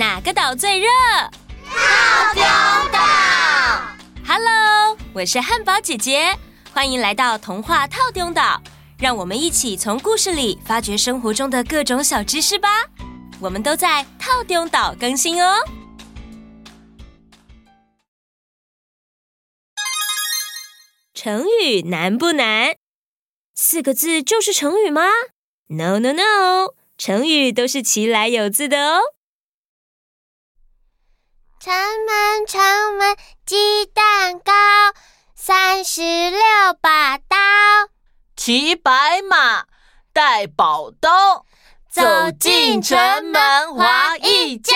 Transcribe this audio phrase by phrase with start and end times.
[0.00, 0.88] 哪个岛最热？
[1.66, 2.42] 套丢
[2.90, 2.98] 岛。
[4.26, 6.34] Hello，我是汉堡姐姐，
[6.72, 8.62] 欢迎来到童话套丢岛。
[8.98, 12.86] 让我们一起从故事里发掘生活中的各种小知识吧。
[13.42, 15.56] 我们都在套丢岛更新哦。
[21.12, 22.74] 成语难不难？
[23.54, 25.02] 四个字就是成语吗
[25.66, 29.00] ？No No No，成语都是其来有字的哦。
[31.62, 31.74] 城
[32.06, 33.14] 门城门
[33.44, 34.50] 鸡蛋糕，
[35.34, 36.40] 三十六
[36.80, 37.36] 把刀，
[38.34, 39.66] 骑白马
[40.10, 41.44] 带宝刀，
[41.90, 44.72] 走进城门滑一跤。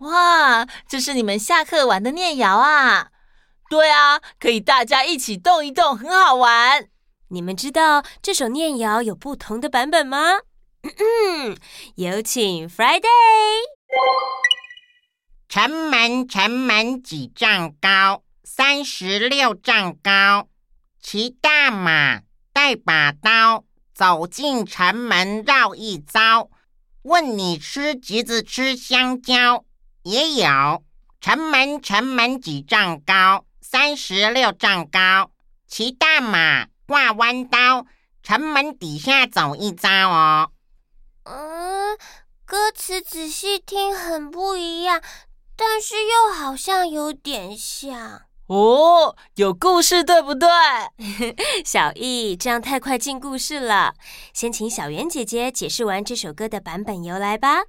[0.00, 3.08] 哇，这是你们下课玩的念谣啊？
[3.70, 6.86] 对啊，可以大家一起动一动，很好玩。
[7.28, 10.40] 你们知道这首念谣有不同的版本吗？
[11.96, 13.00] 有请 Friday。
[15.52, 18.22] 城门城门几丈高？
[18.44, 20.48] 三十六丈高。
[21.02, 22.20] 骑大马
[22.52, 26.48] 带把刀，走进城门绕一遭。
[27.02, 29.64] 问你吃橘子吃香蕉？
[30.04, 30.84] 也有。
[31.20, 33.44] 城门城门几丈高？
[33.60, 35.32] 三十六丈高，
[35.66, 37.86] 骑大马挂弯刀，
[38.22, 40.52] 城门底下走一遭哦。
[41.24, 41.98] 嗯，
[42.44, 45.02] 歌词仔细听很不一样，
[45.60, 48.22] 但是又好像有点像。
[48.46, 50.48] 哦，有故事对不对？
[51.62, 53.92] 小易，这样太快进故事了，
[54.32, 57.64] 先请小圆姐姐解释完这首歌的版本由来吧。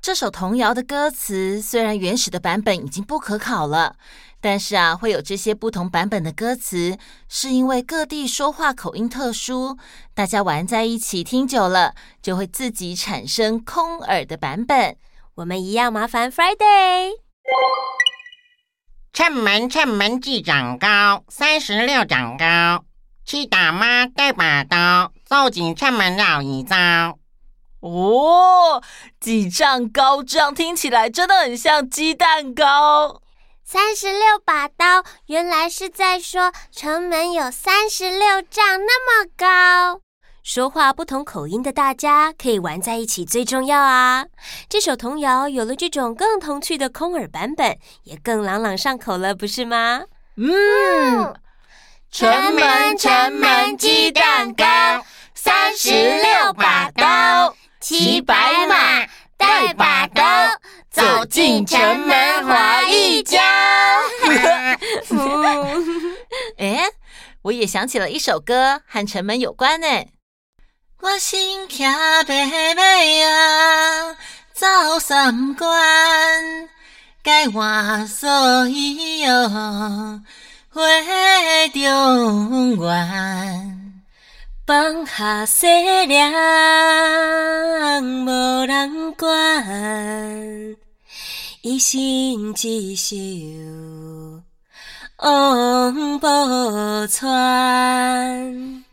[0.00, 3.96] 这首童谣的歌词虽然原始的版本已经不可考了，
[4.40, 6.96] 但是啊，会有这些不同版本的歌词，
[7.28, 9.76] 是因为各地说话口音特殊，
[10.14, 14.96] 大家玩在一起听久了，就会自己产生空耳的版本。
[15.34, 17.25] 我们一样麻烦 Friday。
[19.12, 21.24] 城门城门几丈高？
[21.28, 22.84] 三十六长高。
[23.24, 27.18] 去打妈带把刀，走进城门绕一遭。
[27.80, 28.80] 哦，
[29.18, 33.20] 几丈高，这样听起来真的很像鸡蛋糕。
[33.64, 40.05] 三十六把刀，原来是在说城门有三十六丈那么高。
[40.46, 44.26] 说话不同口音的大家可以玩在一起最重要啊！
[44.68, 50.04] 这首童谣有了这种更童趣的空耳版本，也更朗朗上口了，不是吗？
[50.36, 51.34] 嗯，
[52.12, 54.64] 城门城门鸡蛋糕，
[55.34, 57.56] 三十六把刀。
[57.80, 59.04] 骑白马，
[59.36, 60.22] 带把刀，
[60.88, 63.36] 走进城门滑一跤。
[66.58, 66.84] 哎，
[67.42, 69.86] 我也想起了一首歌，和城门有关呢。
[71.00, 72.82] 我心骑白马
[73.26, 74.16] 啊，
[74.52, 74.66] 走
[74.98, 75.68] 三关，
[77.22, 78.28] 改换所
[78.68, 79.48] 有
[80.70, 80.82] 花
[81.72, 83.92] 中原。
[84.66, 85.66] 放下西
[86.06, 86.32] 凉，
[88.26, 90.76] 无人管，
[91.60, 93.16] 一心只想
[95.18, 96.28] 往北
[97.06, 98.85] 川。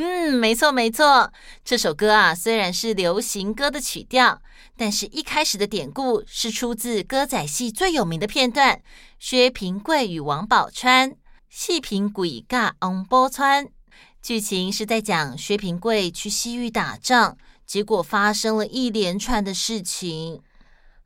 [0.00, 1.32] 嗯，没错没错，
[1.64, 4.40] 这首歌啊，虽然是流行歌的曲调，
[4.76, 8.80] 但是一开始的典故是出自歌仔戏最有名的片段：
[9.18, 11.16] 薛平贵与王宝钏，
[11.48, 13.70] 戏平贵甲王宝釧。
[14.22, 17.36] 剧情是在讲薛平贵去西域打仗，
[17.66, 20.44] 结果发生了一连串的事情。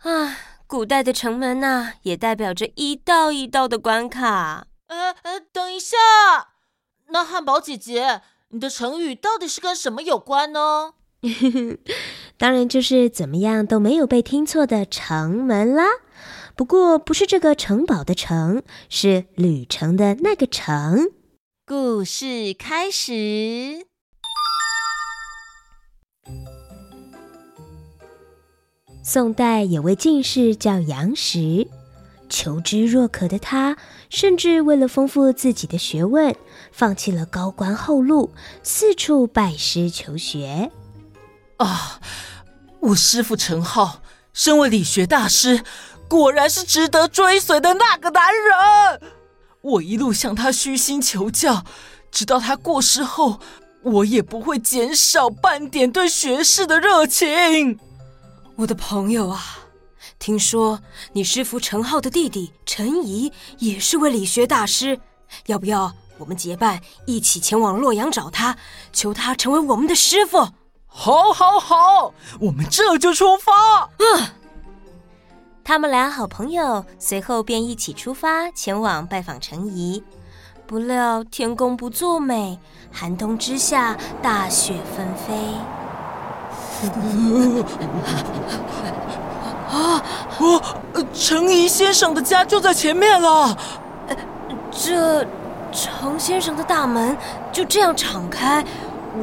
[0.00, 0.36] 啊，
[0.66, 4.66] 古代的城门呐、啊，也代表着一道一道的关卡。
[4.88, 5.96] 呃呃，等一下，
[7.08, 8.20] 那汉堡姐姐，
[8.52, 10.92] 你的成语到底是跟什么有关呢？
[12.36, 15.84] 当然就是怎么样都没有被听错的城门啦。
[16.54, 21.12] 不过不是这个城堡的城，是旅程的那个城。
[21.64, 23.86] 故事开始。
[29.02, 31.66] 宋代有位进士叫杨时，
[32.32, 33.76] 求知若渴的他，
[34.08, 36.34] 甚至为了丰富自己的学问，
[36.72, 38.32] 放弃了高官厚禄，
[38.62, 40.70] 四处拜师求学。
[41.58, 42.00] 啊，
[42.80, 44.00] 我师父陈浩，
[44.32, 45.62] 身为理学大师，
[46.08, 49.12] 果然是值得追随的那个男人。
[49.60, 51.64] 我一路向他虚心求教，
[52.10, 53.40] 直到他过世后，
[53.82, 57.78] 我也不会减少半点对学士的热情。
[58.56, 59.58] 我的朋友啊，
[60.22, 60.78] 听说
[61.14, 65.00] 你师父陈浩的弟弟陈怡也是位理学大师，
[65.46, 68.56] 要不要我们结伴一起前往洛阳找他，
[68.92, 70.38] 求他成为我们的师傅？
[70.86, 73.90] 好，好，好，我们这就出发。
[73.98, 74.28] 嗯，
[75.64, 80.04] 他们俩好朋友随后便一起出发前往拜访陈怡。
[80.68, 82.60] 不料天公不作美，
[82.92, 85.34] 寒冬之下大雪纷飞。
[89.72, 90.04] 啊！
[90.38, 90.62] 我
[91.14, 93.56] 程颐先生的家就在前面了。
[94.70, 95.26] 这
[95.72, 97.16] 程先生的大门
[97.50, 98.64] 就这样敞开，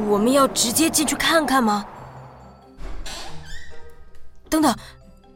[0.08, 1.84] 我们要直接进去看看吗？
[4.48, 4.74] 等等，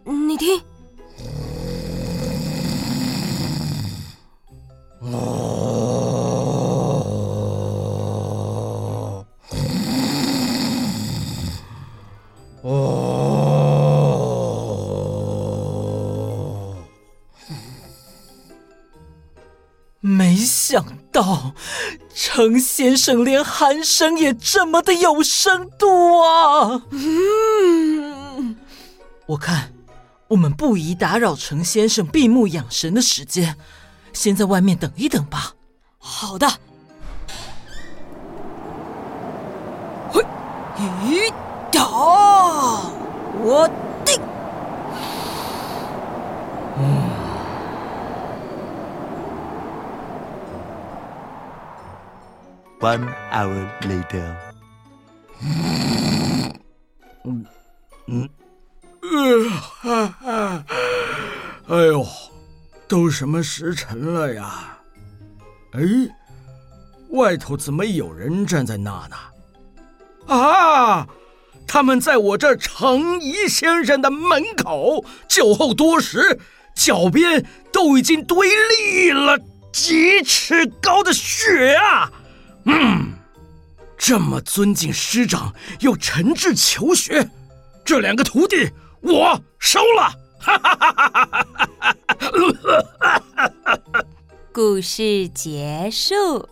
[0.05, 0.61] 你听。
[5.01, 5.64] 没
[21.15, 21.53] 想到，
[22.13, 26.83] 程先生连鼾声也这么的有深度啊！
[26.91, 28.57] 嗯，
[29.27, 29.73] 我看
[30.27, 33.55] 我们不宜打扰程先生闭目养神的时间，
[34.13, 35.53] 先在外面等一等吧。
[35.99, 36.49] 好的。
[40.11, 40.21] 嘿，
[40.77, 41.33] 咦，
[41.71, 41.87] 打，
[43.41, 43.71] 我
[44.05, 44.21] 定。
[46.79, 47.14] 嗯。
[52.85, 54.37] One hour later。
[57.25, 57.47] 嗯
[58.07, 58.29] 嗯，
[60.21, 60.63] 呃，
[61.67, 62.07] 哎呦，
[62.87, 64.79] 都什么时辰了呀？
[65.73, 65.81] 哎，
[67.09, 69.17] 外头怎么有人站在那呢？
[70.27, 71.09] 啊，
[71.67, 76.39] 他们在我这程颐先生的门口，酒后多时，
[76.75, 79.39] 脚边都已经堆立了
[79.73, 82.13] 几尺高的雪啊！
[82.67, 83.13] 嗯，
[83.97, 87.29] 这么尊敬师长，又诚挚求学，
[87.85, 88.71] 这两个徒弟
[89.01, 90.13] 我收了。
[90.41, 91.47] 哈哈哈哈哈
[93.93, 94.05] 哈！
[94.53, 96.49] 故事结束。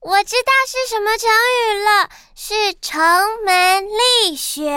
[0.00, 3.00] 我知道是什么成语了，是城
[3.44, 4.72] 门立雪。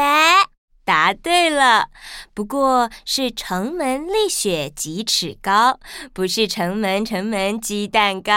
[0.86, 1.90] 答对了，
[2.34, 5.80] 不过是城门立雪几尺高，
[6.14, 8.32] 不是城门城门鸡蛋糕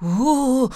[0.00, 0.72] 哦。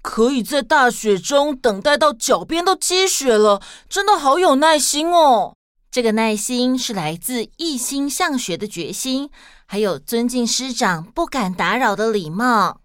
[0.00, 5.54] 可以在大雪中等待到脚边都积雪了，真的好有耐心哦。
[5.90, 9.30] 这个耐心是来自一心向学的决心，
[9.66, 12.80] 还有尊敬师长、不敢打扰的礼貌。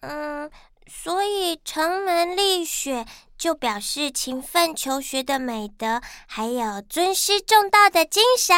[0.00, 0.50] 嗯，
[0.86, 3.04] 所以城门立雪。
[3.40, 8.54] 就表示勤奋求学的美德，还有尊师重道的精神，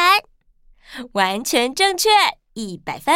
[1.13, 2.09] 完全正确，
[2.51, 3.15] 一百分。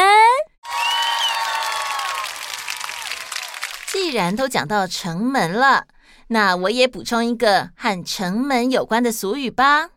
[3.91, 5.87] 既然都讲到城门了，
[6.29, 9.89] 那我也补充一个和城门有关的俗语吧。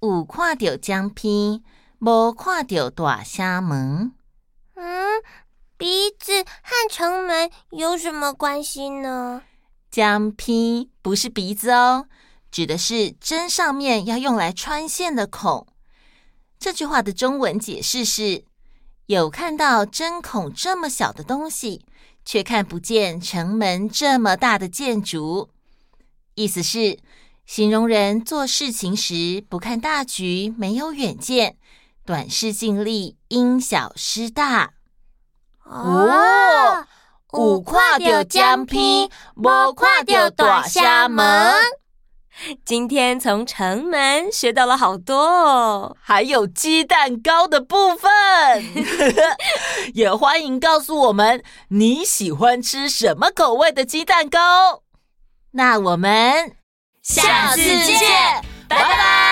[0.00, 1.62] 有看到江边，
[2.00, 4.12] 无看到大城门。
[4.74, 5.22] 嗯，
[5.76, 9.42] 鼻子和城门有什么关系呢？
[9.90, 12.06] 江边不是鼻子哦，
[12.52, 15.66] 指的是针上面要用来穿线的孔。
[16.60, 18.44] 这句话的中文解释是：
[19.06, 21.84] 有看到针孔这么小的东西，
[22.24, 25.50] 却看不见城门这么大的建筑。
[26.36, 26.98] 意思是
[27.44, 31.56] 形容人做事情时不看大局，没有远见，
[32.04, 34.74] 短视近利，因小失大。
[35.64, 36.86] 哦。
[37.32, 41.54] 有看到江边，无看到大厦门。
[42.64, 48.10] 今天从城门学到了好多哦，还有鸡蛋糕的部分。
[49.92, 54.82] 也欢迎告诉我们你喜欢吃什么口味的鸡蛋糕。
[55.52, 56.56] 那我们
[57.02, 57.98] 下次见，
[58.68, 59.29] 拜拜。